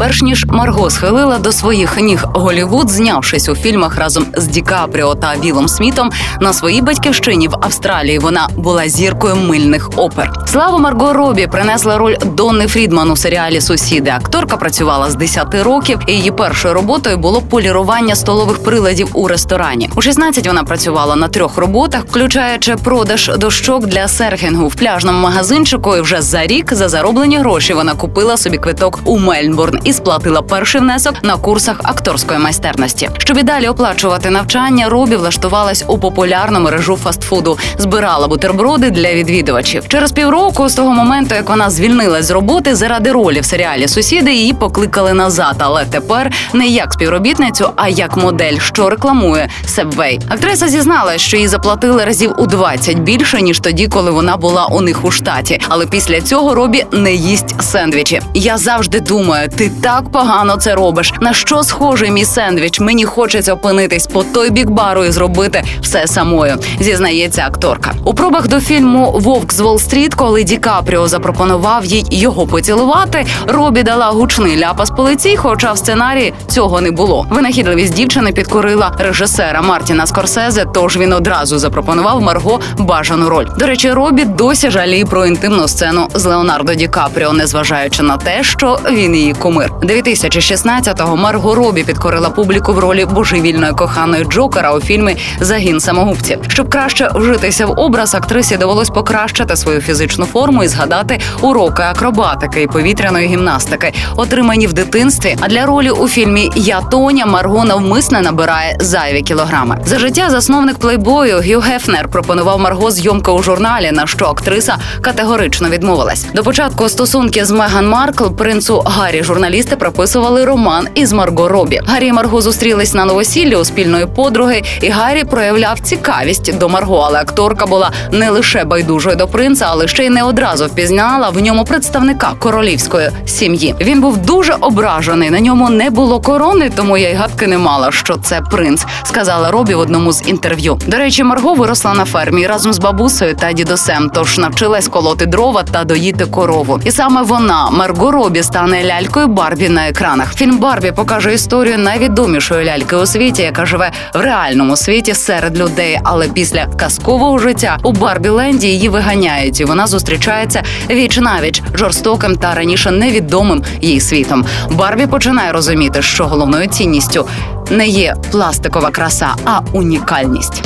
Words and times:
Перш 0.00 0.22
ніж 0.22 0.46
Марго 0.48 0.90
схилила 0.90 1.38
до 1.38 1.52
своїх 1.52 1.96
ніг 2.00 2.24
Голівуд, 2.34 2.90
знявшись 2.90 3.48
у 3.48 3.54
фільмах 3.54 3.96
разом 3.96 4.26
з 4.36 4.46
Ді 4.46 4.60
Капріо 4.60 5.14
та 5.14 5.34
Вілом 5.44 5.68
Смітом 5.68 6.10
на 6.40 6.52
своїй 6.52 6.82
батьківщині 6.82 7.48
в 7.48 7.54
Австралії. 7.60 8.18
Вона 8.18 8.48
була 8.56 8.88
зіркою 8.88 9.36
мильних 9.36 9.90
опер. 9.96 10.32
Славу 10.46 10.78
Марго 10.78 11.12
Робі 11.12 11.46
принесла 11.46 11.98
роль 11.98 12.16
Донни 12.24 12.66
Фрідман 12.66 13.10
у 13.10 13.16
серіалі 13.16 13.60
Сусіди. 13.60 14.10
Акторка 14.10 14.56
працювала 14.56 15.10
з 15.10 15.14
10 15.14 15.54
років. 15.54 15.98
і 16.06 16.12
Її 16.12 16.30
першою 16.30 16.74
роботою 16.74 17.16
було 17.16 17.40
полірування 17.40 18.14
столових 18.14 18.62
приладів 18.62 19.08
у 19.12 19.28
ресторані. 19.28 19.90
У 19.94 20.02
16 20.02 20.46
вона 20.46 20.64
працювала 20.64 21.16
на 21.16 21.28
трьох 21.28 21.56
роботах, 21.56 22.02
включаючи 22.10 22.76
продаж 22.76 23.30
дощок 23.38 23.86
для 23.86 24.08
серфінгу 24.08 24.68
в 24.68 24.74
пляжному 24.74 25.18
магазинчику. 25.18 25.96
І 25.96 26.00
вже 26.00 26.22
за 26.22 26.46
рік 26.46 26.74
за 26.74 26.88
зароблені 26.88 27.38
гроші 27.38 27.74
вона 27.74 27.94
купила 27.94 28.36
собі 28.36 28.58
квиток 28.58 29.00
у 29.04 29.18
Мельбурн 29.18 29.78
і 29.90 29.92
сплатила 29.92 30.42
перший 30.42 30.80
внесок 30.80 31.14
на 31.22 31.36
курсах 31.36 31.80
акторської 31.82 32.38
майстерності. 32.38 33.10
Щоб 33.18 33.38
і 33.38 33.42
далі 33.42 33.68
оплачувати 33.68 34.30
навчання, 34.30 34.88
Робі 34.88 35.16
влаштувалась 35.16 35.84
у 35.86 35.98
популярну 35.98 36.60
мережу 36.60 36.96
фастфуду, 36.96 37.58
збирала 37.78 38.28
бутерброди 38.28 38.90
для 38.90 39.14
відвідувачів. 39.14 39.88
Через 39.88 40.12
півроку, 40.12 40.68
з 40.68 40.74
того 40.74 40.92
моменту, 40.92 41.34
як 41.34 41.48
вона 41.48 41.70
звільнилась 41.70 42.24
з 42.24 42.30
роботи 42.30 42.74
заради 42.74 43.12
ролі 43.12 43.40
в 43.40 43.44
серіалі 43.44 43.88
Сусіди, 43.88 44.32
її 44.32 44.52
покликали 44.52 45.12
назад. 45.12 45.56
Але 45.58 45.84
тепер 45.84 46.32
не 46.52 46.66
як 46.66 46.92
співробітницю, 46.92 47.70
а 47.76 47.88
як 47.88 48.16
модель, 48.16 48.58
що 48.58 48.90
рекламує 48.90 49.48
Subway. 49.66 50.20
Актриса 50.28 50.68
зізналась, 50.68 51.20
що 51.20 51.36
їй 51.36 51.48
заплатили 51.48 52.04
разів 52.04 52.34
у 52.38 52.46
20 52.46 52.98
більше 52.98 53.42
ніж 53.42 53.60
тоді, 53.60 53.88
коли 53.88 54.10
вона 54.10 54.36
була 54.36 54.66
у 54.66 54.80
них 54.80 55.04
у 55.04 55.10
штаті. 55.10 55.60
Але 55.68 55.86
після 55.86 56.20
цього 56.20 56.54
Робі 56.54 56.84
не 56.92 57.14
їсть 57.14 57.62
сендвічі. 57.62 58.20
Я 58.34 58.58
завжди 58.58 59.00
думаю, 59.00 59.48
ти 59.48 59.69
так 59.82 60.12
погано 60.12 60.56
це 60.56 60.74
робиш. 60.74 61.12
На 61.20 61.32
що 61.32 61.62
схожий 61.62 62.10
мій 62.10 62.24
сендвіч? 62.24 62.80
Мені 62.80 63.04
хочеться 63.04 63.54
опинитись 63.54 64.06
по 64.06 64.22
той 64.22 64.50
бік 64.50 64.70
бару 64.70 65.04
і 65.04 65.10
зробити 65.10 65.64
все 65.82 66.06
самою. 66.06 66.56
Зізнається 66.80 67.44
акторка. 67.46 67.92
У 68.04 68.14
пробах 68.14 68.48
до 68.48 68.60
фільму 68.60 69.10
Вовк 69.10 69.52
з 69.52 69.60
Уолл-стріт», 69.60 70.14
коли 70.14 70.44
Ді 70.44 70.56
Капріо 70.56 71.08
запропонував 71.08 71.84
їй 71.84 72.06
його 72.10 72.46
поцілувати. 72.46 73.26
Робі 73.46 73.82
дала 73.82 74.06
гучний 74.06 74.58
ляпас 74.58 74.90
по 74.90 75.02
лиці, 75.02 75.36
хоча 75.36 75.72
в 75.72 75.78
сценарії 75.78 76.34
цього 76.48 76.80
не 76.80 76.90
було. 76.90 77.26
Винахідливість 77.30 77.94
дівчини 77.94 78.32
підкорила 78.32 78.92
режисера 78.98 79.62
Мартіна 79.62 80.06
Скорсезе. 80.06 80.64
Тож 80.74 80.96
він 80.96 81.12
одразу 81.12 81.58
запропонував 81.58 82.22
Марго 82.22 82.60
бажану 82.78 83.28
роль. 83.28 83.46
До 83.58 83.66
речі, 83.66 83.92
Робі 83.92 84.24
досі 84.24 84.70
жаліє 84.70 85.04
про 85.04 85.26
інтимну 85.26 85.68
сцену 85.68 86.08
з 86.14 86.24
Леонардо 86.24 86.74
Ді 86.74 86.88
Капріо, 86.88 87.32
незважаючи 87.32 88.02
на 88.02 88.16
те, 88.16 88.42
що 88.42 88.78
він 88.90 89.14
її 89.14 89.32
кумир. 89.60 89.70
2016-го 89.82 91.16
Марго 91.16 91.54
Робі 91.54 91.84
підкорила 91.84 92.30
публіку 92.30 92.72
в 92.72 92.78
ролі 92.78 93.04
божевільної 93.04 93.72
коханої 93.72 94.24
Джокера 94.24 94.72
у 94.72 94.80
фільмі 94.80 95.16
Загін 95.40 95.80
самогубців. 95.80 96.38
Щоб 96.48 96.68
краще 96.68 97.10
вжитися 97.14 97.66
в 97.66 97.80
образ, 97.80 98.14
актрисі 98.14 98.56
довелось 98.56 98.90
покращити 98.90 99.56
свою 99.56 99.80
фізичну 99.80 100.26
форму 100.26 100.64
і 100.64 100.68
згадати 100.68 101.20
уроки 101.40 101.82
акробатики 101.82 102.62
і 102.62 102.66
повітряної 102.66 103.28
гімнастики, 103.28 103.92
отримані 104.16 104.66
в 104.66 104.72
дитинстві. 104.72 105.36
А 105.40 105.48
для 105.48 105.66
ролі 105.66 105.90
у 105.90 106.08
фільмі 106.08 106.50
Я 106.56 106.80
Тоня 106.80 107.26
Марго 107.26 107.64
навмисне 107.64 108.20
набирає 108.20 108.76
зайві 108.80 109.22
кілограми. 109.22 109.78
За 109.84 109.98
життя 109.98 110.30
засновник 110.30 110.78
плейбою 110.78 111.38
Гью 111.38 111.60
Гефнер 111.60 112.08
пропонував 112.08 112.60
Марго 112.60 112.90
зйомки 112.90 113.30
у 113.30 113.42
журналі, 113.42 113.92
на 113.92 114.06
що 114.06 114.24
актриса 114.24 114.76
категорично 115.00 115.68
відмовилась. 115.68 116.26
До 116.34 116.42
початку 116.42 116.88
стосунки 116.88 117.44
з 117.44 117.50
Меган 117.50 117.88
Маркл 117.88 118.26
принцу 118.26 118.82
Гаррі 118.86 119.22
журналісти 119.50 119.76
прописували 119.76 120.44
роман 120.44 120.88
із 120.94 121.12
Марго 121.12 121.48
Робі. 121.48 121.80
Гаррі 121.86 122.06
і 122.06 122.12
Марго 122.12 122.40
зустрілись 122.40 122.94
на 122.94 123.04
новосіллі 123.04 123.56
у 123.56 123.64
спільної 123.64 124.06
подруги, 124.06 124.62
і 124.82 124.88
Гаррі 124.88 125.24
проявляв 125.24 125.80
цікавість 125.80 126.58
до 126.58 126.68
Марго, 126.68 127.04
але 127.06 127.20
акторка 127.20 127.66
була 127.66 127.90
не 128.12 128.30
лише 128.30 128.64
байдужою 128.64 129.16
до 129.16 129.28
принца, 129.28 129.66
але 129.68 129.88
ще 129.88 130.04
й 130.04 130.10
не 130.10 130.22
одразу 130.22 130.66
впізнала 130.66 131.28
в 131.30 131.42
ньому 131.42 131.64
представника 131.64 132.32
королівської 132.38 133.10
сім'ї. 133.26 133.74
Він 133.80 134.00
був 134.00 134.16
дуже 134.18 134.54
ображений. 134.60 135.30
На 135.30 135.40
ньому 135.40 135.70
не 135.70 135.90
було 135.90 136.20
корони, 136.20 136.70
тому 136.76 136.96
я 136.96 137.10
й 137.10 137.14
гадки 137.14 137.46
не 137.46 137.58
мала, 137.58 137.92
що 137.92 138.16
це 138.16 138.40
принц, 138.50 138.84
сказала 139.02 139.50
Робі 139.50 139.74
в 139.74 139.78
одному 139.78 140.12
з 140.12 140.28
інтерв'ю. 140.28 140.78
До 140.86 140.96
речі, 140.96 141.24
Марго 141.24 141.54
виросла 141.54 141.94
на 141.94 142.04
фермі 142.04 142.46
разом 142.46 142.72
з 142.72 142.78
бабусею 142.78 143.34
та 143.34 143.52
дідусем, 143.52 144.10
тож 144.14 144.38
навчилась 144.38 144.88
колоти 144.88 145.26
дрова 145.26 145.62
та 145.62 145.84
доїти 145.84 146.26
корову. 146.26 146.80
І 146.84 146.90
саме 146.90 147.22
вона, 147.22 147.70
Марго 147.70 148.10
Робі, 148.10 148.42
стане 148.42 148.84
лялькою 148.84 149.26
Барбі 149.40 149.68
на 149.68 149.88
екранах. 149.88 150.34
Фільм 150.34 150.58
Барбі 150.58 150.92
покаже 150.92 151.34
історію 151.34 151.78
найвідомішої 151.78 152.66
ляльки 152.66 152.96
у 152.96 153.06
світі, 153.06 153.42
яка 153.42 153.66
живе 153.66 153.92
в 154.14 154.20
реальному 154.20 154.76
світі 154.76 155.14
серед 155.14 155.58
людей. 155.58 155.98
Але 156.04 156.28
після 156.28 156.66
казкового 156.66 157.38
життя 157.38 157.78
у 157.82 157.92
Барбіленді 157.92 158.66
її 158.66 158.88
виганяють, 158.88 159.60
і 159.60 159.64
вона 159.64 159.86
зустрічається 159.86 160.62
віч 160.90 161.18
навіч 161.18 161.62
жорстоким 161.74 162.36
та 162.36 162.54
раніше 162.54 162.90
невідомим 162.90 163.62
їй 163.80 164.00
світом. 164.00 164.44
Барбі 164.70 165.06
починає 165.06 165.52
розуміти, 165.52 166.02
що 166.02 166.26
головною 166.26 166.66
цінністю 166.66 167.26
не 167.70 167.86
є 167.86 168.16
пластикова 168.30 168.90
краса, 168.90 169.28
а 169.44 169.60
унікальність. 169.72 170.62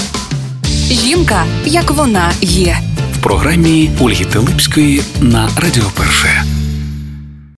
Жінка, 0.90 1.44
як 1.64 1.90
вона 1.90 2.30
є. 2.40 2.78
В 3.18 3.22
програмі 3.22 3.90
Ольги 4.00 4.24
Телипської 4.24 5.02
на 5.20 5.48
Радіо 5.56 5.84
Перше. 5.96 6.53